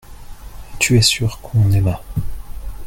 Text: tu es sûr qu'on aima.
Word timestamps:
tu 0.79 0.97
es 0.97 1.03
sûr 1.03 1.39
qu'on 1.41 1.71
aima. 1.73 2.01